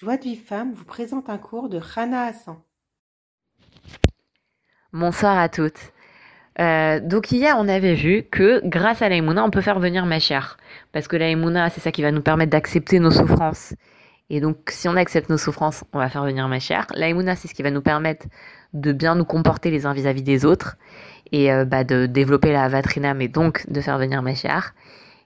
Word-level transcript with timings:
Joie 0.00 0.16
de 0.16 0.22
vie 0.22 0.36
femme 0.36 0.74
vous 0.74 0.84
présente 0.84 1.28
un 1.28 1.38
cours 1.38 1.68
de 1.68 1.76
Rana 1.76 2.26
Hassan. 2.26 2.58
Bonsoir 4.92 5.36
à 5.36 5.48
toutes. 5.48 5.92
Euh, 6.60 7.00
donc 7.00 7.32
hier, 7.32 7.56
on 7.58 7.66
avait 7.66 7.94
vu 7.94 8.22
que 8.22 8.60
grâce 8.64 9.02
à 9.02 9.08
l'aïmouna, 9.08 9.44
on 9.44 9.50
peut 9.50 9.60
faire 9.60 9.80
venir 9.80 10.06
ma 10.06 10.20
chère. 10.20 10.56
Parce 10.92 11.08
que 11.08 11.16
l'aïmouna, 11.16 11.68
c'est 11.70 11.80
ça 11.80 11.90
qui 11.90 12.02
va 12.02 12.12
nous 12.12 12.22
permettre 12.22 12.50
d'accepter 12.50 13.00
nos 13.00 13.10
souffrances. 13.10 13.74
Et 14.30 14.40
donc, 14.40 14.70
si 14.70 14.88
on 14.88 14.94
accepte 14.94 15.30
nos 15.30 15.36
souffrances, 15.36 15.82
on 15.92 15.98
va 15.98 16.08
faire 16.08 16.22
venir 16.22 16.46
ma 16.46 16.60
chère. 16.60 16.86
L'aïmouna, 16.94 17.34
c'est 17.34 17.48
ce 17.48 17.54
qui 17.54 17.64
va 17.64 17.72
nous 17.72 17.82
permettre 17.82 18.28
de 18.74 18.92
bien 18.92 19.16
nous 19.16 19.24
comporter 19.24 19.72
les 19.72 19.84
uns 19.84 19.94
vis-à-vis 19.94 20.22
des 20.22 20.44
autres. 20.44 20.76
Et 21.32 21.52
euh, 21.52 21.64
bah, 21.64 21.82
de 21.82 22.06
développer 22.06 22.52
la 22.52 22.68
vatrina, 22.68 23.14
mais 23.14 23.26
donc 23.26 23.68
de 23.68 23.80
faire 23.80 23.98
venir 23.98 24.22
ma 24.22 24.36
chère. 24.36 24.74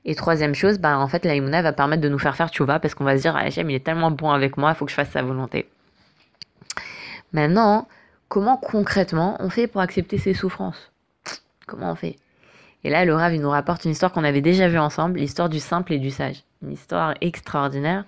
Et 0.05 0.15
troisième 0.15 0.55
chose, 0.55 0.79
bah, 0.79 0.99
en 0.99 1.07
fait, 1.07 1.25
la 1.25 1.63
va 1.63 1.73
permettre 1.73 2.03
de 2.03 2.09
nous 2.09 2.19
faire 2.19 2.35
faire 2.35 2.49
tchouva 2.49 2.81
parce 2.81 2.95
qu'on 2.95 3.05
va 3.05 3.17
se 3.17 3.23
dire, 3.23 3.37
ah, 3.37 3.43
Hachem, 3.43 3.71
il 3.71 3.77
est 3.77 3.85
tellement 3.85 4.11
bon 4.11 4.31
avec 4.31 4.57
moi, 4.57 4.71
il 4.71 4.75
faut 4.75 4.85
que 4.85 4.91
je 4.91 4.97
fasse 4.97 5.11
sa 5.11 5.23
volonté. 5.23 5.69
Maintenant, 7.33 7.87
comment 8.29 8.57
concrètement 8.57 9.37
on 9.39 9.49
fait 9.49 9.67
pour 9.67 9.81
accepter 9.81 10.19
ses 10.19 10.35
souffrances? 10.35 10.91
Comment 11.67 11.93
on 11.93 11.95
fait? 11.95 12.17
Et 12.85 12.91
là, 12.91 13.05
le 13.05 13.15
Rav, 13.15 13.33
il 13.33 13.41
nous 13.41 13.51
rapporte 13.51 13.85
une 13.85 13.93
histoire 13.93 14.13
qu'on 14.13 14.25
avait 14.25 14.41
déjà 14.41 14.69
vue 14.69 14.79
ensemble, 14.79 15.21
l'histoire 15.21 15.49
du 15.49 15.61
simple 15.61 15.93
et 15.93 15.99
du 15.99 16.11
sage. 16.11 16.43
Une 16.63 16.73
histoire 16.73 17.15
extraordinaire. 17.21 18.05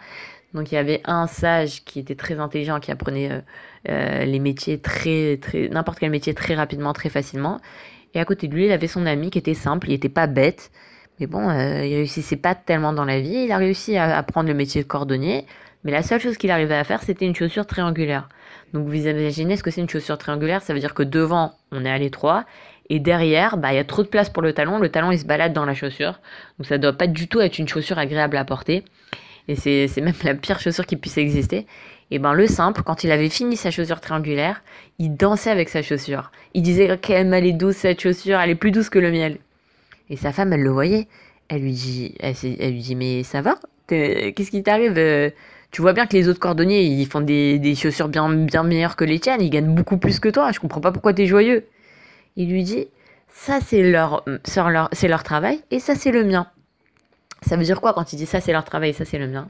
Donc, 0.53 0.73
il 0.73 0.75
y 0.75 0.79
avait 0.79 1.01
un 1.05 1.27
sage 1.27 1.85
qui 1.85 2.01
était 2.01 2.15
très 2.17 2.39
intelligent, 2.39 2.81
qui 2.81 2.91
apprenait 2.91 3.31
euh, 3.31 3.41
euh, 3.89 4.25
les 4.25 4.39
métiers 4.41 4.81
très, 4.81 5.39
très, 5.41 5.69
n'importe 5.69 5.99
quel 6.01 6.11
métier 6.11 6.35
très 6.35 6.55
rapidement, 6.55 6.93
très 6.93 7.09
facilement. 7.09 7.61
Et 8.15 8.21
à 8.21 8.25
côté 8.25 8.49
de 8.49 8.55
lui, 8.55 8.67
il 8.67 8.73
avait 8.73 8.87
son 8.87 9.07
ami 9.07 9.31
qui 9.31 9.39
était 9.39 9.55
simple, 9.55 9.89
il 9.89 9.93
n'était 9.93 10.09
pas 10.09 10.27
bête. 10.27 10.71
Mais 11.21 11.27
bon, 11.27 11.49
euh, 11.49 11.85
il 11.85 11.95
réussissait 11.95 12.37
pas 12.37 12.55
tellement 12.55 12.93
dans 12.93 13.05
la 13.05 13.21
vie. 13.21 13.45
Il 13.45 13.53
a 13.53 13.57
réussi 13.57 13.97
à 13.97 14.17
apprendre 14.17 14.49
le 14.49 14.55
métier 14.55 14.83
de 14.83 14.89
cordonnier. 14.89 15.47
Mais 15.85 15.93
la 15.93 16.03
seule 16.03 16.21
chose 16.21 16.37
qu'il 16.37 16.51
arrivait 16.51 16.75
à 16.75 16.85
faire, 16.85 17.03
c'était 17.03 17.27
une 17.27 17.35
chaussure 17.35 17.67
triangulaire. 17.67 18.29
Donc 18.73 18.87
vous 18.87 19.07
imaginez 19.07 19.57
ce 19.57 19.63
que 19.63 19.71
c'est 19.71 19.81
une 19.81 19.89
chaussure 19.89 20.19
triangulaire 20.19 20.63
Ça 20.63 20.75
veut 20.75 20.81
dire 20.81 20.95
que 20.95 21.03
devant, 21.03 21.53
on 21.73 21.85
est 21.85 21.91
à 21.91 21.99
l'étroit. 21.99 22.45
Et 22.91 22.99
derrière, 22.99 23.57
bah, 23.57 23.73
il 23.73 23.77
y 23.77 23.79
a 23.79 23.85
trop 23.85 24.03
de 24.03 24.09
place 24.09 24.29
pour 24.29 24.43
le 24.43 24.53
talon. 24.53 24.79
Le 24.79 24.89
talon, 24.89 25.13
il 25.13 25.19
se 25.19 25.25
balade 25.25 25.53
dans 25.53 25.65
la 25.65 25.75
chaussure. 25.75 26.21
Donc 26.59 26.67
ça 26.67 26.79
doit 26.79 26.93
pas 26.93 27.07
du 27.07 27.29
tout 27.29 27.41
être 27.41 27.59
une 27.59 27.69
chaussure 27.69 27.99
agréable 27.99 28.37
à 28.37 28.45
porter. 28.45 28.85
Et 29.47 29.57
c'est 29.57 30.01
même 30.01 30.15
la 30.25 30.35
pire 30.35 30.59
chaussure 30.59 30.87
qui 30.87 30.97
puisse 30.97 31.19
exister. 31.19 31.67
Et 32.11 32.19
ben 32.19 32.33
le 32.33 32.47
simple, 32.47 32.83
quand 32.83 33.05
il 33.05 33.11
avait 33.11 33.29
fini 33.29 33.57
sa 33.57 33.71
chaussure 33.71 34.01
triangulaire, 34.01 34.63
il 34.99 35.17
dansait 35.17 35.51
avec 35.51 35.69
sa 35.69 35.83
chaussure. 35.83 36.31
Il 36.55 36.63
disait 36.63 36.97
qu'elle 36.99 37.33
elle 37.33 37.47
est 37.47 37.53
douce 37.53 37.77
cette 37.77 38.01
chaussure, 38.01 38.39
elle 38.41 38.51
est 38.51 38.55
plus 38.55 38.71
douce 38.71 38.89
que 38.89 38.99
le 38.99 39.11
miel. 39.11 39.39
Et 40.11 40.17
sa 40.17 40.33
femme, 40.33 40.53
elle 40.53 40.63
le 40.63 40.71
voyait. 40.71 41.09
Elle 41.49 41.63
lui 41.63 41.73
dit, 41.73 42.15
elle, 42.21 42.73
lui 42.73 42.81
dit 42.81 42.97
mais 42.97 43.23
ça 43.23 43.43
va? 43.43 43.59
Qu'est-ce 43.87 44.51
qui 44.51 44.63
t'arrive 44.63 44.95
euh? 44.97 45.31
Tu 45.71 45.83
vois 45.83 45.93
bien 45.93 46.07
que 46.07 46.17
les 46.17 46.29
autres 46.29 46.39
cordonniers, 46.39 46.85
ils 46.85 47.07
font 47.07 47.21
des, 47.21 47.75
chaussures 47.75 48.09
bien, 48.09 48.33
bien 48.33 48.63
meilleures 48.63 48.97
que 48.97 49.05
les 49.05 49.19
tiennes. 49.19 49.43
Ils 49.43 49.51
gagnent 49.51 49.75
beaucoup 49.75 49.99
plus 49.99 50.21
que 50.21 50.29
toi. 50.29 50.53
Je 50.53 50.61
comprends 50.61 50.81
pas 50.81 50.93
pourquoi 50.93 51.13
t'es 51.13 51.27
joyeux. 51.27 51.67
Il 52.37 52.49
lui 52.49 52.63
dit, 52.63 52.87
ça 53.29 53.59
c'est 53.61 53.83
leur, 53.83 54.25
leur, 54.57 54.91
leur 55.03 55.23
travail 55.25 55.61
et 55.71 55.81
ça 55.81 55.97
c'est 55.97 56.13
le 56.13 56.25
mien. 56.25 56.47
Ça 57.43 57.57
veut 57.57 57.65
dire 57.65 57.81
quoi 57.81 57.93
quand 57.93 58.13
il 58.13 58.17
dit 58.17 58.27
ça 58.27 58.41
c'est 58.41 58.53
leur 58.53 58.65
travail 58.65 58.91
et 58.91 58.93
ça 58.93 59.05
c'est 59.05 59.19
le 59.19 59.27
mien? 59.27 59.49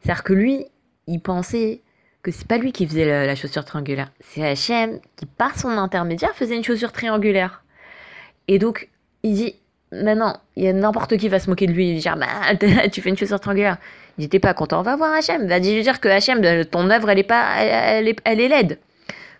C'est-à-dire 0.00 0.24
que 0.24 0.32
lui, 0.32 0.64
il 1.06 1.20
pensait 1.20 1.82
que 2.22 2.30
c'est 2.30 2.46
pas 2.46 2.56
lui 2.56 2.72
qui 2.72 2.86
faisait 2.86 3.04
la, 3.04 3.26
la 3.26 3.34
chaussure 3.34 3.64
triangulaire. 3.64 4.10
C'est 4.20 4.40
H&M 4.40 4.98
qui, 5.16 5.26
par 5.26 5.58
son 5.58 5.68
intermédiaire, 5.68 6.34
faisait 6.34 6.56
une 6.56 6.64
chaussure 6.64 6.92
triangulaire. 6.92 7.62
Et 8.48 8.58
donc, 8.58 8.88
il 9.22 9.34
dit, 9.34 9.56
Maintenant, 9.92 10.36
il 10.56 10.64
y 10.64 10.68
a 10.68 10.72
n'importe 10.72 11.16
qui 11.16 11.28
va 11.28 11.40
se 11.40 11.50
moquer 11.50 11.66
de 11.66 11.72
lui 11.72 11.90
et 11.90 11.94
dire 11.94 12.16
bah, 12.16 12.54
tu 12.92 13.00
fais 13.00 13.10
une 13.10 13.16
chaussure 13.16 13.40
triangulaire. 13.40 13.78
Il 14.18 14.22
n'était 14.22 14.38
pas 14.38 14.54
content. 14.54 14.80
On 14.80 14.82
va 14.82 14.96
voir 14.96 15.18
H&M. 15.18 15.46
Va 15.46 15.60
dire 15.60 16.00
que 16.00 16.08
H&M, 16.08 16.64
ton 16.66 16.90
œuvre, 16.90 17.10
elle 17.10 17.18
est 17.18 17.24
pas, 17.24 17.56
elle, 17.58 18.08
est, 18.08 18.18
elle 18.24 18.40
est 18.40 18.48
laide. 18.48 18.78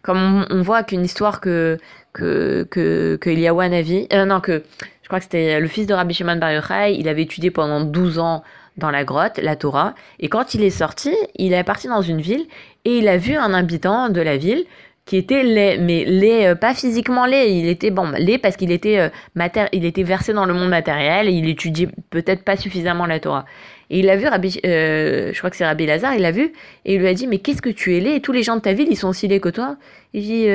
Comme 0.02 0.46
on, 0.50 0.62
voit 0.62 0.82
qu'une 0.82 1.04
histoire 1.04 1.40
que 1.40 1.78
que 2.12 2.66
que, 2.70 3.16
que 3.20 3.30
Eliyahu 3.30 3.68
Navi, 3.68 4.08
euh, 4.12 4.24
non 4.24 4.40
que 4.40 4.62
je 5.02 5.08
crois 5.08 5.18
que 5.18 5.24
c'était 5.24 5.60
le 5.60 5.68
fils 5.68 5.86
de 5.86 5.92
Rabbi 5.92 6.14
Shimon 6.14 6.36
Bar 6.36 6.52
Yochai, 6.52 6.96
il 6.96 7.08
avait 7.08 7.22
étudié 7.22 7.50
pendant 7.50 7.82
12 7.82 8.18
ans 8.18 8.42
dans 8.78 8.90
la 8.90 9.04
grotte, 9.04 9.38
la 9.42 9.56
Torah, 9.56 9.94
et 10.18 10.28
quand 10.28 10.54
il 10.54 10.62
est 10.62 10.70
sorti, 10.70 11.14
il 11.36 11.52
est 11.52 11.64
parti 11.64 11.88
dans 11.88 12.00
une 12.00 12.20
ville 12.20 12.46
et 12.84 12.98
il 12.98 13.08
a 13.08 13.18
vu 13.18 13.34
un 13.34 13.52
habitant 13.52 14.08
de 14.08 14.22
la 14.22 14.38
ville 14.38 14.64
qui 15.10 15.16
était 15.16 15.42
laid, 15.42 15.78
mais 15.78 16.04
laid, 16.04 16.46
euh, 16.46 16.54
pas 16.54 16.72
physiquement 16.72 17.26
laid, 17.26 17.50
il 17.52 17.66
était 17.66 17.90
bon, 17.90 18.12
laid 18.12 18.38
parce 18.38 18.56
qu'il 18.56 18.70
était, 18.70 19.00
euh, 19.00 19.66
il 19.72 19.84
était 19.84 20.04
versé 20.04 20.32
dans 20.32 20.44
le 20.44 20.54
monde 20.54 20.68
matériel 20.68 21.28
et 21.28 21.32
il 21.32 21.48
étudiait 21.48 21.88
peut-être 22.10 22.44
pas 22.44 22.56
suffisamment 22.56 23.06
la 23.06 23.18
Torah. 23.18 23.44
Et 23.90 23.98
il 23.98 24.08
a 24.08 24.14
vu, 24.14 24.28
Rabbi, 24.28 24.60
euh, 24.64 25.32
je 25.32 25.38
crois 25.38 25.50
que 25.50 25.56
c'est 25.56 25.66
Rabbi 25.66 25.84
Lazare, 25.84 26.14
il 26.14 26.22
l'a 26.22 26.30
vu 26.30 26.52
et 26.84 26.94
il 26.94 27.00
lui 27.00 27.08
a 27.08 27.14
dit, 27.14 27.26
mais 27.26 27.38
qu'est-ce 27.38 27.60
que 27.60 27.70
tu 27.70 27.96
es 27.96 27.98
laid? 27.98 28.14
Et 28.14 28.20
tous 28.20 28.30
les 28.30 28.44
gens 28.44 28.54
de 28.54 28.60
ta 28.60 28.72
ville, 28.72 28.86
ils 28.88 28.94
sont 28.94 29.08
aussi 29.08 29.26
laids 29.26 29.40
que 29.40 29.48
toi. 29.48 29.78
Il 30.12 30.22
dit, 30.22 30.46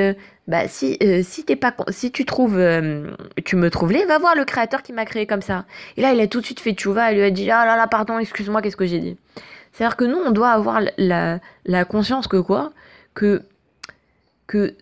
bah 0.48 0.66
si, 0.68 0.98
si 1.22 1.44
pas, 1.56 1.74
si 1.90 2.10
tu 2.10 2.24
trouves, 2.24 2.58
tu 3.44 3.56
me 3.56 3.68
trouves 3.68 3.92
laid, 3.92 4.06
va 4.06 4.16
voir 4.18 4.34
le 4.34 4.46
créateur 4.46 4.82
qui 4.82 4.94
m'a 4.94 5.04
créé 5.04 5.26
comme 5.26 5.42
ça. 5.42 5.66
Et 5.98 6.00
là, 6.00 6.14
il 6.14 6.20
a 6.22 6.28
tout 6.28 6.40
de 6.40 6.46
suite 6.46 6.60
fait 6.60 6.72
tchouva, 6.72 7.12
il 7.12 7.18
lui 7.18 7.24
a 7.24 7.30
dit, 7.30 7.50
ah 7.50 7.66
là 7.66 7.76
là, 7.76 7.86
pardon, 7.88 8.18
excuse-moi, 8.18 8.62
qu'est-ce 8.62 8.78
que 8.78 8.86
j'ai 8.86 9.00
dit? 9.00 9.18
C'est-à-dire 9.72 9.98
que 9.98 10.06
nous, 10.06 10.16
on 10.16 10.30
doit 10.30 10.48
avoir 10.48 10.80
la, 10.96 11.40
la 11.66 11.84
conscience 11.84 12.26
que 12.26 12.38
quoi, 12.38 12.72
que 13.14 13.42
que 14.46 14.74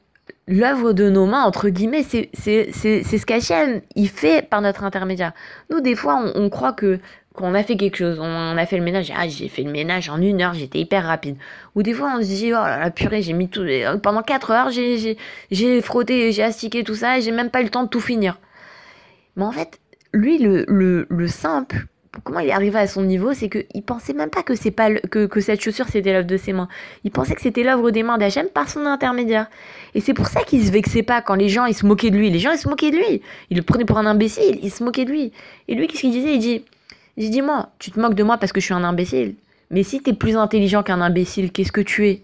l'œuvre 0.47 0.93
de 0.93 1.09
nos 1.09 1.27
mains, 1.27 1.45
entre 1.45 1.69
guillemets, 1.69 2.03
c'est 2.03 2.31
ce 2.35 3.27
qu'Hachem, 3.27 3.81
il 3.95 4.09
fait 4.09 4.47
par 4.49 4.61
notre 4.61 4.85
intermédiaire. 4.85 5.33
Nous, 5.71 5.81
des 5.81 5.95
fois, 5.95 6.23
on, 6.35 6.49
croit 6.51 6.73
que 6.73 6.99
qu'on 7.35 7.55
a 7.55 7.65
fait 7.65 7.77
quelque 7.77 7.97
chose, 7.97 8.19
on, 8.21 8.57
a 8.57 8.67
fait 8.67 8.77
le 8.77 8.85
ménage, 8.85 9.13
ah, 9.17 9.27
j'ai 9.27 9.49
fait 9.49 9.63
le 9.63 9.73
ménage 9.73 10.09
en 10.09 10.21
une 10.21 10.41
heure, 10.41 10.55
j'étais 10.55 10.79
hyper 10.79 11.05
rapide. 11.05 11.37
Ou 11.75 11.83
des 11.83 11.93
fois, 11.93 12.15
on 12.17 12.21
se 12.21 12.27
dit, 12.27 12.49
oh 12.49 12.57
là 12.57 12.79
là, 12.79 12.91
purée, 12.91 13.23
j'ai 13.23 13.33
mis 13.33 13.49
tout, 13.49 13.67
pendant 14.03 14.23
quatre 14.23 14.53
heures, 14.53 14.71
j'ai 14.71 15.81
frotté, 15.83 16.31
j'ai 16.31 16.43
astiqué 16.45 16.85
tout 16.85 16.95
ça, 16.95 17.19
et 17.19 17.23
j'ai 17.23 17.33
même 17.33 17.51
pas 17.51 17.61
eu 17.61 17.65
le 17.65 17.71
temps 17.71 17.83
de 17.83 17.89
tout 17.89 18.01
finir. 18.01 18.39
Mais 19.37 19.45
en 19.45 19.51
fait, 19.51 19.81
lui, 20.13 20.39
le, 20.39 20.65
le, 20.69 21.07
le 21.11 21.27
simple, 21.27 21.87
comment 22.23 22.41
il 22.41 22.49
est 22.49 22.53
arrivé 22.53 22.79
à 22.79 22.87
son 22.87 23.03
niveau, 23.03 23.35
c'est 23.35 23.49
qu'il 23.49 23.83
pensait 23.83 24.13
même 24.13 24.31
pas 24.31 24.43
que 24.43 24.55
c'est 24.55 24.71
pas 24.71 24.95
que, 24.95 25.27
que 25.27 25.41
cette 25.41 25.61
chaussure 25.61 25.87
c'était 25.89 26.13
l'œuvre 26.13 26.27
de 26.27 26.37
ses 26.37 26.53
mains. 26.53 26.69
Il 27.03 27.11
pensait 27.11 27.35
que 27.35 27.41
c'était 27.41 27.63
l'œuvre 27.63 27.91
des 27.91 28.03
mains 28.03 28.19
d'Hachem 28.19 28.47
par 28.49 28.69
son 28.69 28.87
intermédiaire. 28.87 29.49
Et 29.95 30.01
c'est 30.01 30.15
pour 30.15 30.29
ça 30.29 30.43
qu'il 30.43 30.65
se 30.65 30.71
vexait 30.71 31.03
pas 31.03 31.21
quand 31.23 31.35
les 31.35 31.49
gens 31.49 31.67
ils 31.67 31.75
se 31.75 31.87
moquaient 31.87 32.11
de 32.11 32.17
lui. 32.17 32.31
Les 32.31 32.39
gens 32.39 32.53
ils 32.53 32.59
se 32.59 32.69
moquaient 32.69 32.91
de 32.91 32.97
lui. 32.97 33.23
Ils 33.51 33.57
le 33.57 33.63
prenaient 33.63 33.85
pour 33.85 33.99
un 33.99 34.07
imbécile. 34.07 34.59
Ils 34.63 34.71
se 34.71 34.85
moquaient 34.85 35.05
de 35.05 35.11
lui. 35.11 35.33
Et 35.69 35.75
lui 35.75 35.87
qu'est-ce 35.87 36.03
qu'il 36.03 36.13
disait? 36.13 36.35
Il 36.35 36.41
dit, 36.41 36.65
il 37.17 37.31
dit 37.31 37.43
moi, 37.43 37.71
tu 37.79 37.91
te 37.91 37.99
moques 37.99 38.15
de 38.15 38.23
moi 38.23 38.39
parce 38.39 38.53
que 38.53 38.61
je 38.61 38.67
suis 38.67 38.75
un 38.75 38.85
imbécile. 38.85 39.35
Mais 39.71 39.83
si 39.83 40.01
tu 40.03 40.11
es 40.11 40.13
plus 40.13 40.37
intelligent 40.37 40.83
qu'un 40.83 41.01
imbécile, 41.01 41.51
qu'est-ce 41.51 41.73
que 41.73 41.81
tu 41.81 42.09
es? 42.09 42.23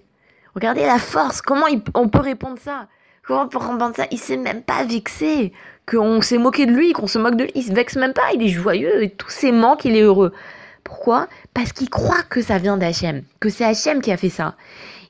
Regardez 0.54 0.82
la 0.82 0.98
force. 0.98 1.42
Comment 1.42 1.66
on 1.94 2.08
peut 2.08 2.20
répondre 2.20 2.58
ça? 2.58 2.86
Comment 3.30 3.46
peut 3.46 3.58
répondre 3.58 3.92
ça? 3.94 4.06
Il 4.10 4.18
s'est 4.18 4.36
même 4.36 4.60
pas 4.60 4.82
vexé 4.82 5.52
qu'on 5.88 6.20
s'est 6.20 6.36
moqué 6.36 6.66
de 6.66 6.72
lui, 6.72 6.92
qu'on 6.92 7.06
se 7.06 7.16
moque 7.16 7.36
de 7.36 7.44
lui. 7.44 7.52
Il 7.54 7.62
se 7.62 7.72
vexe 7.72 7.94
même 7.94 8.12
pas, 8.12 8.32
il 8.34 8.42
est 8.42 8.48
joyeux 8.48 9.04
et 9.04 9.10
tous 9.10 9.30
ses 9.30 9.52
manques, 9.52 9.84
il 9.84 9.94
est 9.94 10.00
heureux. 10.00 10.32
Pourquoi? 10.82 11.28
Parce 11.54 11.72
qu'il 11.72 11.88
croit 11.90 12.24
que 12.28 12.42
ça 12.42 12.58
vient 12.58 12.76
d'Hachem, 12.76 13.22
que 13.38 13.48
c'est 13.48 13.64
Hachem 13.64 14.02
qui 14.02 14.10
a 14.10 14.16
fait 14.16 14.30
ça. 14.30 14.56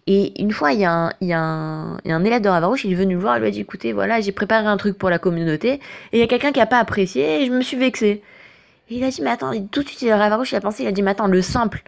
Et 0.07 0.39
une 0.39 0.53
fois, 0.53 0.75
il 0.75 0.81
y 0.81 0.85
a 0.85 0.93
un, 0.93 1.13
il 1.23 1.29
y 1.29 1.33
a 1.33 1.41
un, 1.41 1.97
il 2.05 2.11
y 2.11 2.13
a 2.13 2.17
un 2.17 2.23
élève 2.23 2.43
de 2.43 2.51
Ravarouche, 2.51 2.85
il 2.85 2.93
est 2.93 2.95
venu 2.95 3.15
le 3.15 3.21
voir, 3.21 3.39
il 3.39 3.41
lui 3.41 3.49
a 3.49 3.51
dit, 3.53 3.61
écoutez, 3.61 3.95
voilà, 3.95 4.21
j'ai 4.21 4.33
préparé 4.33 4.67
un 4.67 4.77
truc 4.77 4.99
pour 4.99 5.09
la 5.09 5.19
communauté, 5.19 5.81
et 6.13 6.19
il 6.19 6.21
y 6.21 6.23
a 6.23 6.27
quelqu'un 6.27 6.53
qui 6.53 6.59
n'a 6.59 6.67
pas 6.67 6.79
apprécié, 6.79 7.41
et 7.41 7.47
je 7.47 7.53
me 7.53 7.63
suis 7.63 7.79
vexé. 7.79 8.23
Et 8.91 8.97
il 8.97 9.05
a 9.05 9.09
dit, 9.09 9.23
mais 9.23 9.31
attends, 9.31 9.53
tout 9.71 9.83
de 9.83 9.89
suite, 9.89 10.11
Ravarouche, 10.11 10.53
il 10.53 10.57
a 10.57 10.61
pensé, 10.61 10.83
il 10.83 10.87
a 10.87 10.93
dit, 10.93 11.03
mais 11.03 11.13
attends, 11.13 11.27
le 11.27 11.41
simple, 11.41 11.83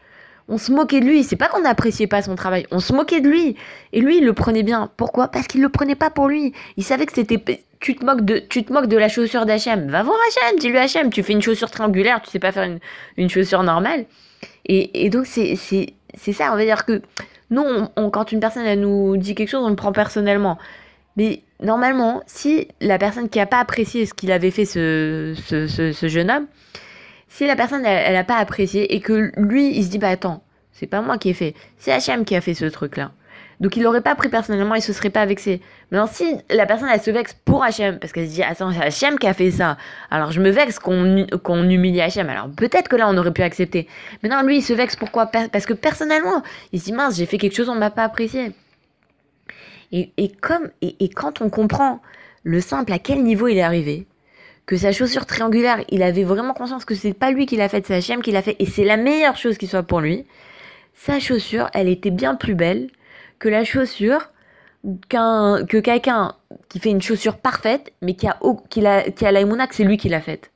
on 0.52 0.58
se 0.58 0.70
moquait 0.70 1.00
de 1.00 1.06
lui. 1.06 1.24
C'est 1.24 1.36
pas 1.36 1.48
qu'on 1.48 1.62
n'appréciait 1.62 2.06
pas 2.06 2.22
son 2.22 2.36
travail, 2.36 2.66
on 2.70 2.78
se 2.78 2.92
moquait 2.92 3.20
de 3.20 3.28
lui. 3.28 3.56
Et 3.92 4.00
lui, 4.00 4.18
il 4.18 4.24
le 4.24 4.34
prenait 4.34 4.62
bien. 4.62 4.90
Pourquoi? 4.96 5.28
Parce 5.28 5.46
qu'il 5.46 5.62
le 5.62 5.70
prenait 5.70 5.94
pas 5.94 6.10
pour 6.10 6.28
lui. 6.28 6.52
Il 6.76 6.84
savait 6.84 7.06
que 7.06 7.14
c'était. 7.14 7.42
Tu 7.80 7.96
te 7.96 8.04
moques 8.04 8.24
de, 8.24 8.38
tu 8.38 8.62
te 8.62 8.72
moques 8.72 8.86
de 8.86 8.96
la 8.96 9.08
chaussure 9.08 9.46
d'H&M. 9.46 9.90
Va 9.90 10.02
voir 10.02 10.16
H&M, 10.16 10.58
dis-lui 10.58 10.76
H&M, 10.76 11.10
tu 11.10 11.22
fais 11.24 11.32
une 11.32 11.42
chaussure 11.42 11.70
triangulaire, 11.70 12.20
tu 12.22 12.30
sais 12.30 12.38
pas 12.38 12.52
faire 12.52 12.64
une, 12.64 12.78
une 13.16 13.28
chaussure 13.28 13.64
normale. 13.64 14.04
Et, 14.66 15.04
et 15.04 15.10
donc 15.10 15.26
c'est 15.26 15.56
ça, 15.56 16.52
on 16.52 16.56
va 16.56 16.64
dire 16.64 16.84
que 16.84 17.02
nous, 17.50 17.64
quand 18.12 18.30
une 18.30 18.38
personne 18.38 18.80
nous 18.80 19.16
dit 19.16 19.34
quelque 19.34 19.48
chose, 19.48 19.64
on 19.64 19.70
le 19.70 19.74
prend 19.74 19.90
personnellement. 19.90 20.58
Mais 21.16 21.42
normalement, 21.60 22.22
si 22.26 22.68
la 22.80 22.98
personne 22.98 23.28
qui 23.28 23.40
a 23.40 23.46
pas 23.46 23.58
apprécié 23.58 24.06
ce 24.06 24.14
qu'il 24.14 24.30
avait 24.30 24.52
fait 24.52 24.64
ce, 24.64 25.34
ce, 25.44 25.66
ce 25.66 26.08
jeune 26.08 26.30
homme, 26.30 26.46
si 27.32 27.46
la 27.46 27.56
personne, 27.56 27.86
elle 27.86 28.12
n'a 28.12 28.24
pas 28.24 28.36
apprécié 28.36 28.94
et 28.94 29.00
que 29.00 29.32
lui, 29.38 29.74
il 29.74 29.84
se 29.84 29.88
dit, 29.88 29.98
bah 29.98 30.10
attends, 30.10 30.42
c'est 30.70 30.86
pas 30.86 31.00
moi 31.00 31.16
qui 31.16 31.30
ai 31.30 31.32
fait, 31.32 31.54
c'est 31.78 31.90
H&M 31.90 32.26
qui 32.26 32.36
a 32.36 32.42
fait 32.42 32.52
ce 32.52 32.66
truc-là. 32.66 33.12
Donc 33.58 33.74
il 33.76 33.82
l'aurait 33.82 34.02
pas 34.02 34.14
pris 34.14 34.28
personnellement, 34.28 34.74
il 34.74 34.82
se 34.82 34.92
serait 34.92 35.08
pas 35.08 35.24
vexé. 35.24 35.62
Maintenant, 35.90 36.12
si 36.12 36.36
la 36.50 36.66
personne, 36.66 36.90
elle 36.92 37.00
se 37.00 37.10
vexe 37.10 37.34
pour 37.46 37.64
H&M, 37.64 37.98
parce 37.98 38.12
qu'elle 38.12 38.28
se 38.28 38.34
dit, 38.34 38.42
attends, 38.42 38.70
c'est 38.70 39.06
H&M 39.06 39.18
qui 39.18 39.26
a 39.26 39.32
fait 39.32 39.50
ça, 39.50 39.78
alors 40.10 40.30
je 40.30 40.42
me 40.42 40.50
vexe 40.50 40.78
qu'on 40.78 41.24
qu'on 41.42 41.70
humilie 41.70 42.00
H&M, 42.00 42.28
alors 42.28 42.50
peut-être 42.50 42.88
que 42.88 42.96
là, 42.96 43.08
on 43.08 43.16
aurait 43.16 43.32
pu 43.32 43.42
accepter. 43.42 43.88
Mais 44.22 44.28
non, 44.28 44.42
lui, 44.42 44.58
il 44.58 44.62
se 44.62 44.74
vexe 44.74 44.96
pourquoi? 44.96 45.24
Parce 45.26 45.64
que 45.64 45.72
personnellement, 45.72 46.42
il 46.72 46.80
se 46.80 46.84
dit, 46.84 46.92
mince, 46.92 47.16
j'ai 47.16 47.24
fait 47.24 47.38
quelque 47.38 47.56
chose, 47.56 47.70
on 47.70 47.76
m'a 47.76 47.90
pas 47.90 48.04
apprécié. 48.04 48.52
Et, 49.90 50.12
et 50.18 50.28
comme, 50.28 50.68
et 50.82 51.08
quand 51.08 51.40
on 51.40 51.48
comprend 51.48 52.02
le 52.42 52.60
simple, 52.60 52.92
à 52.92 52.98
quel 52.98 53.22
niveau 53.22 53.48
il 53.48 53.56
est 53.56 53.62
arrivé, 53.62 54.06
que 54.66 54.76
sa 54.76 54.92
chaussure 54.92 55.26
triangulaire, 55.26 55.84
il 55.88 56.02
avait 56.02 56.24
vraiment 56.24 56.54
conscience 56.54 56.84
que 56.84 56.94
c'est 56.94 57.12
pas 57.12 57.30
lui 57.30 57.46
qui 57.46 57.56
l'a 57.56 57.68
fait, 57.68 57.86
c'est 57.86 57.94
Hachem 57.94 58.22
qui 58.22 58.30
l'a 58.30 58.42
fait, 58.42 58.56
et 58.58 58.66
c'est 58.66 58.84
la 58.84 58.96
meilleure 58.96 59.36
chose 59.36 59.58
qui 59.58 59.66
soit 59.66 59.82
pour 59.82 60.00
lui. 60.00 60.24
sa 60.94 61.18
chaussure, 61.18 61.68
elle 61.74 61.88
était 61.88 62.10
bien 62.10 62.34
plus 62.34 62.54
belle 62.54 62.90
que 63.38 63.48
la 63.48 63.64
chaussure 63.64 64.30
qu'un 65.08 65.64
que 65.64 65.78
quelqu'un 65.78 66.34
qui 66.68 66.78
fait 66.80 66.90
une 66.90 67.02
chaussure 67.02 67.38
parfaite, 67.38 67.92
mais 68.02 68.14
qui 68.14 68.26
a, 68.26 68.38
qui 68.68 68.84
a, 68.86 69.10
qui 69.10 69.26
a 69.26 69.32
la 69.32 69.66
que 69.66 69.74
c'est 69.74 69.84
lui 69.84 69.96
qui 69.96 70.08
l'a 70.08 70.20
faite. 70.20 70.50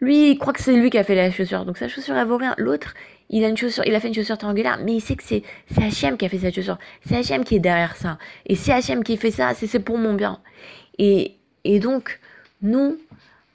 Lui, 0.00 0.32
il 0.32 0.38
croit 0.38 0.52
que 0.52 0.60
c'est 0.60 0.74
lui 0.74 0.90
qui 0.90 0.98
a 0.98 1.04
fait 1.04 1.14
la 1.14 1.30
chaussure, 1.30 1.64
donc 1.64 1.78
sa 1.78 1.88
chaussure, 1.88 2.16
elle 2.16 2.26
vaut 2.26 2.36
rien. 2.36 2.54
L'autre, 2.58 2.94
il 3.30 3.44
a 3.44 3.48
une 3.48 3.56
chaussure, 3.56 3.84
il 3.86 3.94
a 3.94 4.00
fait 4.00 4.08
une 4.08 4.14
chaussure 4.14 4.36
triangulaire, 4.36 4.78
mais 4.82 4.94
il 4.94 5.00
sait 5.00 5.16
que 5.16 5.22
c'est 5.24 5.42
H&M 5.74 6.16
qui 6.16 6.26
a 6.26 6.28
fait 6.28 6.38
cette 6.38 6.54
chaussure. 6.54 6.78
C'est 7.06 7.14
H&M 7.14 7.44
qui 7.44 7.56
est 7.56 7.60
derrière 7.60 7.96
ça. 7.96 8.18
Et 8.46 8.54
si 8.54 8.70
H&M 8.70 9.02
qui 9.02 9.16
fait 9.16 9.30
ça, 9.30 9.54
c'est 9.54 9.78
pour 9.78 9.96
mon 9.96 10.14
bien. 10.14 10.40
Et, 10.98 11.36
et 11.64 11.78
donc, 11.78 12.20
nous, 12.64 12.98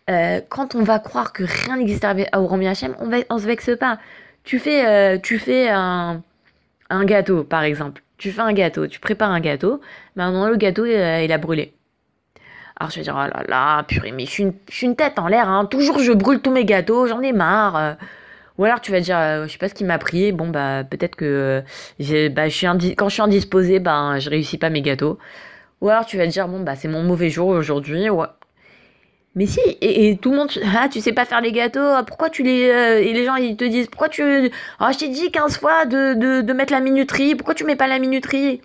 euh, 0.10 0.40
quand 0.48 0.76
on 0.76 0.84
va 0.84 1.00
croire 1.00 1.34
que 1.34 1.44
rien 1.44 1.78
n'existe 1.78 2.06
au 2.06 2.48
Rami 2.48 2.66
H&M, 2.66 2.96
on, 3.00 3.12
on 3.30 3.38
se 3.38 3.46
vexe 3.46 3.72
pas. 3.78 4.00
Tu 4.44 4.58
fais, 4.60 4.88
euh, 4.88 5.18
tu 5.22 5.38
fais 5.38 5.70
un, 5.70 6.24
gâteau, 6.90 7.44
par 7.44 7.64
exemple 7.64 8.02
tu 8.20 8.32
fais 8.32 8.42
un 8.42 8.54
gâteau, 8.54 8.86
tu 8.86 9.00
prépares 9.00 9.32
un 9.32 9.40
gâteau, 9.40 9.82
maintenant 10.16 10.48
le 10.48 10.58
gâteau 10.58 10.84
euh, 10.84 11.24
il 11.24 11.32
a 11.32 11.38
brûlé. 11.40 11.74
Alors 12.80 12.92
je 12.92 12.98
vais 12.98 13.02
dire, 13.02 13.16
oh 13.18 13.28
là 13.28 13.44
là, 13.48 13.84
purée, 13.84 14.12
mais 14.12 14.26
je 14.26 14.32
suis 14.32 14.86
une, 14.86 14.96
tête 14.96 15.18
en 15.18 15.28
l'air, 15.28 15.50
hein. 15.50 15.66
toujours 15.66 16.00
je 16.00 16.12
brûle 16.12 16.40
tous 16.42 16.52
mes 16.52 16.66
gâteaux, 16.66 17.08
j'en 17.08 17.22
ai 17.22 17.34
marre. 17.34 17.76
Euh. 17.76 17.94
Ou 18.58 18.66
alors 18.66 18.82
tu 18.82 18.92
vas 18.92 19.00
dire, 19.00 19.18
euh, 19.18 19.48
je 19.48 19.54
sais 19.54 19.58
pas 19.58 19.70
ce 19.70 19.74
qui 19.74 19.86
m'a 19.86 19.98
pris, 19.98 20.34
bon 20.34 20.50
bah 20.50 20.84
peut-être 20.84 21.16
que 21.16 21.64
bah, 22.30 22.50
je 22.50 22.54
suis 22.54 22.68
quand 22.96 23.08
je 23.08 23.14
suis 23.14 23.22
indisposée, 23.22 23.80
ben 23.80 24.20
je 24.20 24.30
réussis 24.30 24.58
pas 24.58 24.70
mes 24.70 24.82
gâteaux. 24.82 25.18
Ou 25.82 25.90
alors 25.90 26.06
tu 26.06 26.18
vas 26.18 26.28
dire, 26.28 26.48
bon 26.50 26.60
bah 26.60 26.76
c'est 26.76 26.90
mon 26.90 27.04
mauvais 27.04 27.30
jour 27.30 27.48
aujourd'hui. 27.48 28.10
Mais 29.36 29.46
si, 29.46 29.60
et, 29.82 30.18
tout 30.18 30.32
le 30.32 30.38
monde, 30.38 30.50
ah, 30.76 30.88
tu 30.90 31.02
sais 31.02 31.14
pas 31.14 31.26
faire 31.26 31.42
les 31.42 31.52
gâteaux, 31.52 31.80
ah, 31.80 32.04
pourquoi 32.06 32.30
tu 32.30 32.44
les. 32.44 32.70
Euh, 32.70 33.00
et 33.00 33.14
les 33.14 33.26
gens, 33.26 33.36
ils 33.36 33.56
te 33.56 33.64
disent, 33.64 33.88
pourquoi 33.88 34.10
tu. 34.10 34.24
Ah, 34.80 34.92
je 34.92 34.98
t'ai 34.98 35.10
dit 35.10 35.32
15 35.32 35.58
fois 35.58 35.86
de, 35.86 36.42
de, 36.42 36.54
mettre 36.54 36.74
la 36.74 36.80
minuterie, 36.80 37.36
pourquoi 37.36 37.54
tu 37.54 37.64
mets 37.64 37.76
pas 37.76 37.88
la 37.88 38.00
minuterie? 38.00 38.62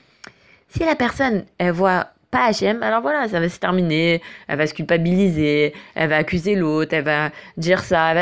Si 0.69 0.81
la 0.81 0.94
personne, 0.94 1.44
elle 1.58 1.72
voit 1.72 2.08
pas 2.31 2.50
HM, 2.50 2.82
alors 2.82 3.02
voilà, 3.02 3.28
ça 3.28 3.38
va 3.40 3.49
se 3.49 3.58
terminer, 3.61 4.22
elle 4.49 4.58
va 4.58 4.66
se 4.66 4.75
culpabiliser, 4.75 5.75
elle 5.94 6.08
va 6.08 6.16
accuser 6.16 6.56
l'autre, 6.56 6.94
elle 6.94 7.05
va 7.05 7.31
dire 7.56 7.81
ça. 7.81 8.14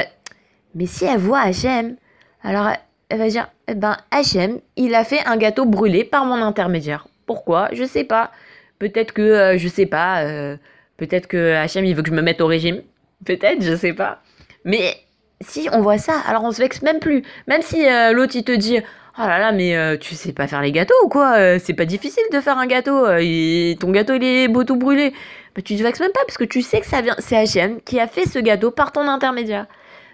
Mais 0.74 0.86
si 0.86 1.04
elle 1.04 1.18
voit 1.18 1.44
HM, 1.50 1.96
alors 2.42 2.72
elle 3.08 3.18
va 3.18 3.28
dire, 3.28 3.48
eh 3.68 3.74
ben, 3.74 3.96
HM, 4.12 4.58
il 4.76 4.94
a 4.94 5.04
fait 5.04 5.24
un 5.26 5.36
gâteau 5.36 5.64
brûlé 5.64 6.04
par 6.04 6.24
mon 6.26 6.42
intermédiaire. 6.42 7.06
Pourquoi? 7.24 7.68
Je 7.72 7.84
sais 7.84 8.04
pas. 8.04 8.32
Peut-être 8.78 9.12
que, 9.12 9.22
euh, 9.22 9.58
je 9.58 9.68
sais 9.68 9.86
pas. 9.86 10.22
Euh, 10.22 10.56
Peut-être 10.96 11.26
que 11.26 11.54
Hachem, 11.54 11.84
il 11.84 11.94
veut 11.94 12.02
que 12.02 12.10
je 12.10 12.14
me 12.14 12.22
mette 12.22 12.40
au 12.40 12.46
régime. 12.46 12.82
Peut-être, 13.24 13.62
je 13.62 13.74
sais 13.74 13.92
pas. 13.92 14.22
Mais 14.64 14.96
si 15.40 15.68
on 15.72 15.80
voit 15.80 15.98
ça, 15.98 16.14
alors 16.26 16.44
on 16.44 16.52
se 16.52 16.58
vexe 16.58 16.82
même 16.82 16.98
plus. 16.98 17.22
Même 17.46 17.62
si 17.62 17.86
euh, 17.86 18.12
l'autre, 18.12 18.36
il 18.36 18.44
te 18.44 18.52
dit 18.52 18.78
Oh 19.18 19.22
là 19.26 19.38
là, 19.38 19.52
mais 19.52 19.76
euh, 19.76 19.96
tu 19.98 20.14
sais 20.14 20.32
pas 20.32 20.46
faire 20.46 20.62
les 20.62 20.72
gâteaux 20.72 20.94
ou 21.04 21.08
quoi 21.08 21.34
euh, 21.36 21.58
C'est 21.62 21.74
pas 21.74 21.84
difficile 21.84 22.22
de 22.32 22.40
faire 22.40 22.58
un 22.58 22.66
gâteau. 22.66 23.06
Et 23.18 23.76
ton 23.80 23.90
gâteau, 23.90 24.14
il 24.14 24.24
est 24.24 24.48
beau 24.48 24.64
tout 24.64 24.76
brûlé. 24.76 25.12
Bah, 25.54 25.62
tu 25.62 25.76
te 25.76 25.82
vexes 25.82 26.00
même 26.00 26.12
pas 26.12 26.24
parce 26.26 26.38
que 26.38 26.44
tu 26.44 26.62
sais 26.62 26.80
que 26.80 26.86
ça 26.86 27.02
vient. 27.02 27.16
C'est 27.18 27.36
Hachem 27.36 27.80
qui 27.82 28.00
a 28.00 28.06
fait 28.06 28.26
ce 28.26 28.38
gâteau 28.38 28.70
par 28.70 28.92
ton 28.92 29.06
intermédiaire. 29.08 29.66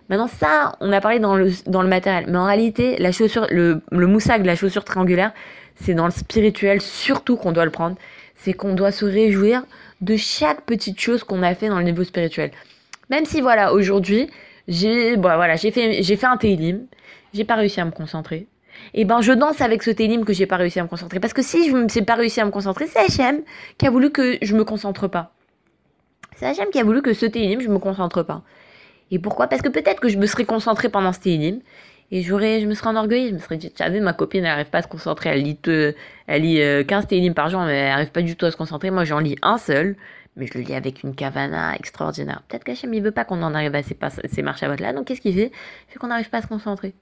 Maintenant, 0.09 0.27
ça, 0.27 0.73
on 0.81 0.91
a 0.93 1.01
parlé 1.01 1.19
dans 1.19 1.37
le, 1.37 1.51
dans 1.67 1.83
le 1.83 1.89
matériel. 1.89 2.25
Mais 2.29 2.39
en 2.39 2.47
réalité, 2.47 2.97
la 2.99 3.13
chaussure, 3.13 3.47
le, 3.51 3.83
le 3.93 4.07
moussac 4.07 4.43
de 4.43 4.47
la 4.47 4.57
chaussure 4.57 4.85
triangulaire, 4.85 5.33
c'est 5.77 5.95
dans 5.95 6.07
le 6.07 6.11
spirituel 6.11 6.81
surtout 6.81 7.37
qu'on 7.37 7.53
doit 7.53 7.67
le 7.67 7.71
prendre. 7.71 7.97
C'est 8.39 8.53
qu'on 8.53 8.75
doit 8.75 8.93
se 8.93 9.05
réjouir 9.05 9.65
de 10.01 10.17
chaque 10.17 10.63
petite 10.63 11.01
chose 11.01 11.25
qu'on 11.25 11.43
a 11.43 11.55
fait 11.55 11.69
dans 11.69 11.79
le 11.79 11.85
niveau 11.85 12.05
spirituel. 12.05 12.51
Même 13.11 13.25
si 13.25 13.41
voilà, 13.41 13.73
aujourd'hui, 13.73 14.29
j'ai 14.69 15.17
bon, 15.17 15.35
voilà, 15.35 15.57
fait 15.57 15.71
fait 15.71 16.27
un 16.27 16.37
télim, 16.37 16.87
j'ai 17.35 17.45
pas 17.45 17.57
réussi 17.57 17.81
à 17.81 17.85
me 17.85 17.91
concentrer. 17.91 18.47
Et 18.95 19.05
ben 19.05 19.21
je 19.21 19.33
danse 19.33 19.61
avec 19.61 19.83
ce 19.83 19.91
télim 19.91 20.25
que 20.25 20.33
j'ai 20.33 20.47
pas 20.47 20.57
réussi 20.57 20.79
à 20.79 20.83
me 20.83 20.89
concentrer 20.89 21.21
parce 21.21 21.33
que 21.33 21.43
si 21.43 21.69
je 21.69 21.77
ne 21.77 21.89
sais 21.89 22.03
pas 22.03 22.15
réussi 22.15 22.41
à 22.41 22.45
me 22.45 22.51
concentrer, 22.51 22.87
c'est 22.87 23.01
Hachem 23.01 23.43
qui 23.77 23.87
a 23.87 23.91
voulu 23.91 24.11
que 24.11 24.39
je 24.41 24.55
me 24.55 24.65
concentre 24.65 25.09
pas. 25.09 25.33
C'est 26.37 26.47
Hachem 26.47 26.69
qui 26.71 26.79
a 26.79 26.85
voulu 26.85 27.03
que 27.03 27.13
ce 27.13 27.27
télim 27.27 27.61
je 27.61 27.69
me 27.69 27.79
concentre 27.79 28.23
pas. 28.23 28.43
Et 29.11 29.19
pourquoi? 29.19 29.49
Parce 29.49 29.63
que 29.63 29.69
peut-être 29.69 30.01
que 30.01 30.09
je 30.09 30.19
me 30.19 30.27
serais 30.27 30.45
concentré 30.45 30.89
pendant 30.89 31.13
ce 31.13 31.21
télim 31.21 31.61
et 32.11 32.23
j'aurais, 32.23 32.61
je 32.61 32.67
me 32.67 32.75
serais 32.75 32.89
enorgueillie, 32.89 33.29
je 33.29 33.35
me 33.35 33.39
serais 33.39 33.59
dit, 33.59 33.71
tu 33.71 33.91
vu, 33.91 34.01
ma 34.01 34.15
copine, 34.15 34.41
elle 34.41 34.51
n'arrive 34.51 34.71
pas 34.71 34.79
à 34.79 34.83
se 34.83 34.89
concentrer, 34.89 35.29
elle 35.31 35.43
lit, 35.43 35.59
elle 36.27 36.43
lit 36.43 36.87
15 36.87 37.05
euh, 37.05 37.07
télims 37.07 37.35
par 37.35 37.51
jour, 37.51 37.61
mais 37.61 37.77
elle 37.77 37.89
n'arrive 37.91 38.11
pas 38.11 38.23
du 38.23 38.35
tout 38.35 38.47
à 38.47 38.51
se 38.51 38.57
concentrer. 38.57 38.91
Moi, 38.91 39.05
j'en 39.05 39.19
lis 39.19 39.37
un 39.43 39.59
seul, 39.59 39.95
mais 40.37 40.47
je 40.47 40.55
le 40.57 40.65
lis 40.65 40.75
avec 40.75 41.03
une 41.03 41.15
cavana 41.15 41.75
extraordinaire. 41.77 42.43
Peut-être 42.49 42.65
qu'Hachem, 42.65 42.95
il 42.95 43.03
veut 43.03 43.11
pas 43.11 43.27
qu'on 43.27 43.43
en 43.43 43.55
arrive 43.55 43.75
à 43.75 43.83
ces, 43.83 43.97
ces 44.25 44.43
marches 44.43 44.63
à 44.63 44.75
là, 44.75 44.93
donc 44.95 45.07
qu'est-ce 45.07 45.21
qu'il 45.21 45.35
fait? 45.35 45.53
Il 45.89 45.93
fait 45.93 45.99
qu'on 45.99 46.07
n'arrive 46.07 46.31
pas 46.31 46.39
à 46.39 46.43
se 46.43 46.47
concentrer. 46.47 46.95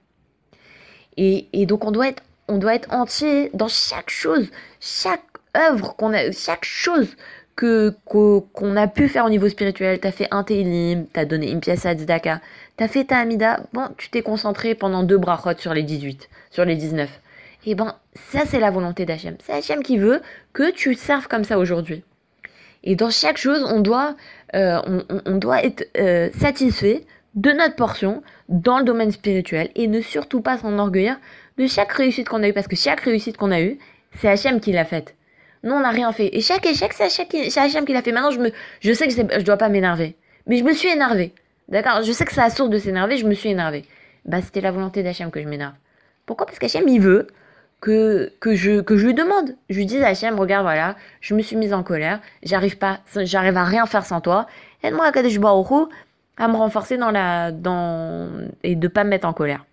Et, 1.16 1.48
et, 1.52 1.66
donc, 1.66 1.84
on 1.84 1.92
doit 1.92 2.08
être, 2.08 2.22
on 2.48 2.58
doit 2.58 2.74
être 2.74 2.92
entier 2.92 3.50
dans 3.54 3.68
chaque 3.68 4.10
chose, 4.10 4.50
chaque 4.80 5.22
œuvre 5.56 5.94
qu'on 5.94 6.12
a, 6.14 6.32
chaque 6.32 6.64
chose 6.64 7.16
que 7.56 7.94
qu'on 8.04 8.76
a 8.76 8.86
pu 8.86 9.08
faire 9.08 9.24
au 9.24 9.30
niveau 9.30 9.48
spirituel. 9.48 9.98
T'as 9.98 10.12
fait 10.12 10.28
un 10.30 10.44
télim, 10.44 11.06
t'as 11.12 11.24
donné 11.24 11.50
une 11.50 11.60
pièce 11.60 11.86
à 11.86 11.94
Tzedaka, 11.94 12.40
t'as 12.76 12.88
fait 12.88 13.04
ta 13.04 13.18
Amida. 13.18 13.60
Bon, 13.72 13.88
tu 13.96 14.10
t'es 14.10 14.22
concentré 14.22 14.74
pendant 14.74 15.02
deux 15.02 15.18
brachot 15.18 15.58
sur 15.58 15.74
les 15.74 15.82
18, 15.82 16.28
sur 16.50 16.64
les 16.64 16.76
19. 16.76 17.10
Et 17.64 17.74
ben, 17.74 17.96
ça 18.14 18.40
c'est 18.46 18.60
la 18.60 18.70
volonté 18.70 19.06
d'Hachem. 19.06 19.36
C'est 19.42 19.52
Hachem 19.52 19.82
qui 19.82 19.98
veut 19.98 20.20
que 20.52 20.70
tu 20.70 20.94
serves 20.94 21.26
comme 21.26 21.44
ça 21.44 21.58
aujourd'hui. 21.58 22.04
Et 22.84 22.94
dans 22.94 23.10
chaque 23.10 23.38
chose, 23.38 23.64
on 23.68 23.80
doit, 23.80 24.14
euh, 24.54 24.80
on, 25.24 25.36
doit 25.38 25.64
être 25.64 25.88
euh, 25.98 26.30
satisfait 26.38 27.04
de 27.34 27.50
notre 27.50 27.74
portion 27.74 28.22
dans 28.48 28.78
le 28.78 28.84
domaine 28.84 29.10
spirituel 29.10 29.70
et 29.74 29.88
ne 29.88 30.00
surtout 30.00 30.40
pas 30.40 30.58
s'enorgueillir 30.58 31.18
de 31.58 31.66
chaque 31.66 31.90
réussite 31.92 32.28
qu'on 32.28 32.44
a 32.44 32.48
eue 32.48 32.52
parce 32.52 32.68
que 32.68 32.76
chaque 32.76 33.00
réussite 33.00 33.36
qu'on 33.36 33.50
a 33.50 33.60
eue, 33.60 33.78
c'est 34.14 34.28
Hachem 34.28 34.60
qui 34.60 34.70
l'a 34.70 34.84
faite. 34.84 35.16
Nous, 35.62 35.72
on 35.72 35.80
n'a 35.80 35.90
rien 35.90 36.12
fait. 36.12 36.36
Et 36.36 36.40
chaque 36.40 36.66
échec, 36.66 36.92
c'est 36.92 37.04
Hachem 37.58 37.84
qui 37.84 37.92
l'a 37.92 38.02
fait. 38.02 38.12
Maintenant, 38.12 38.30
je, 38.30 38.38
me, 38.38 38.50
je 38.80 38.92
sais 38.92 39.08
que 39.08 39.14
je 39.14 39.22
ne 39.22 39.42
dois 39.42 39.56
pas 39.56 39.68
m'énerver. 39.68 40.16
Mais 40.46 40.56
je 40.58 40.64
me 40.64 40.72
suis 40.72 40.88
énervé. 40.88 41.34
D'accord? 41.68 42.02
Je 42.02 42.12
sais 42.12 42.24
que 42.24 42.32
c'est 42.32 42.40
la 42.40 42.50
source 42.50 42.70
de 42.70 42.78
s'énerver, 42.78 43.16
je 43.16 43.26
me 43.26 43.34
suis 43.34 43.50
énervé. 43.50 43.84
Bah, 44.24 44.40
c'était 44.42 44.60
la 44.60 44.70
volonté 44.70 45.02
d'Hachem 45.02 45.30
que 45.30 45.42
je 45.42 45.48
m'énerve. 45.48 45.74
Pourquoi? 46.24 46.46
Parce 46.46 46.58
qu'Hachem, 46.58 46.86
il 46.88 47.00
veut 47.00 47.28
que, 47.80 48.32
que, 48.40 48.54
je, 48.54 48.80
que 48.80 48.96
je 48.96 49.06
lui 49.06 49.14
demande. 49.14 49.56
Je 49.70 49.76
lui 49.76 49.86
dis 49.86 50.02
à 50.02 50.08
Hachem, 50.08 50.38
regarde, 50.38 50.64
voilà, 50.64 50.96
je 51.20 51.34
me 51.34 51.42
suis 51.42 51.56
mise 51.56 51.72
en 51.72 51.82
colère, 51.82 52.20
j'arrive 52.42 52.78
pas, 52.78 53.00
j'arrive 53.14 53.56
à 53.56 53.64
rien 53.64 53.86
faire 53.86 54.04
sans 54.04 54.20
toi. 54.20 54.46
Aide-moi 54.82 55.04
à 55.06 55.12
Kadesh 55.12 55.38
Baruch 55.38 55.88
à 56.36 56.48
me 56.48 56.56
renforcer 56.56 56.98
dans 56.98 57.10
la, 57.10 57.50
dans, 57.50 58.28
et 58.62 58.76
de 58.76 58.88
pas 58.88 59.04
me 59.04 59.10
mettre 59.10 59.26
en 59.26 59.32
colère. 59.32 59.64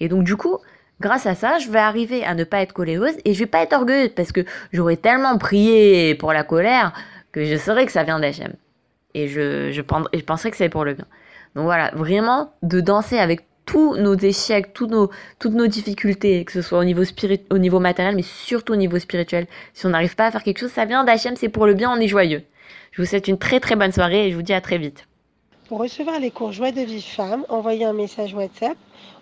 Et 0.00 0.08
donc, 0.08 0.24
du 0.24 0.36
coup, 0.36 0.58
grâce 1.00 1.26
à 1.26 1.34
ça, 1.34 1.58
je 1.58 1.70
vais 1.70 1.78
arriver 1.78 2.24
à 2.24 2.34
ne 2.34 2.44
pas 2.44 2.62
être 2.62 2.72
coléreuse 2.72 3.14
et 3.24 3.34
je 3.34 3.38
vais 3.40 3.46
pas 3.46 3.62
être 3.62 3.72
orgueilleuse 3.72 4.12
parce 4.14 4.32
que 4.32 4.44
j'aurais 4.72 4.96
tellement 4.96 5.38
prié 5.38 6.14
pour 6.14 6.32
la 6.32 6.44
colère 6.44 6.92
que 7.32 7.44
je 7.44 7.56
saurais 7.56 7.86
que 7.86 7.92
ça 7.92 8.04
vient 8.04 8.20
d'Hachem. 8.20 8.52
Et 9.14 9.28
je, 9.28 9.70
je, 9.70 9.82
je 9.82 10.24
penserais 10.24 10.50
que 10.50 10.56
c'est 10.56 10.68
pour 10.68 10.84
le 10.84 10.94
bien. 10.94 11.06
Donc 11.54 11.64
voilà, 11.64 11.90
vraiment 11.94 12.52
de 12.62 12.80
danser 12.80 13.18
avec 13.18 13.42
tous 13.64 13.96
nos 13.96 14.16
échecs, 14.16 14.72
tous 14.72 14.86
nos, 14.86 15.10
toutes 15.38 15.52
nos 15.52 15.66
difficultés, 15.66 16.44
que 16.44 16.52
ce 16.52 16.62
soit 16.62 16.78
au 16.78 16.84
niveau, 16.84 17.02
au 17.50 17.58
niveau 17.58 17.78
matériel, 17.78 18.16
mais 18.16 18.22
surtout 18.22 18.72
au 18.72 18.76
niveau 18.76 18.98
spirituel. 18.98 19.46
Si 19.74 19.86
on 19.86 19.90
n'arrive 19.90 20.16
pas 20.16 20.26
à 20.26 20.30
faire 20.30 20.42
quelque 20.42 20.58
chose, 20.58 20.72
ça 20.72 20.84
vient 20.84 21.04
d'Hachem, 21.04 21.36
c'est 21.36 21.48
pour 21.48 21.66
le 21.66 21.74
bien, 21.74 21.90
on 21.90 22.00
est 22.00 22.08
joyeux. 22.08 22.42
Je 22.90 23.02
vous 23.02 23.06
souhaite 23.06 23.28
une 23.28 23.38
très 23.38 23.60
très 23.60 23.76
bonne 23.76 23.92
soirée 23.92 24.26
et 24.26 24.30
je 24.30 24.36
vous 24.36 24.42
dis 24.42 24.52
à 24.52 24.60
très 24.60 24.78
vite. 24.78 25.06
Pour 25.68 25.78
recevoir 25.78 26.20
les 26.20 26.30
cours 26.30 26.52
Joie 26.52 26.72
de 26.72 26.82
vie 26.82 27.00
femme, 27.00 27.46
envoyez 27.48 27.84
un 27.84 27.94
message 27.94 28.34
WhatsApp 28.34 28.76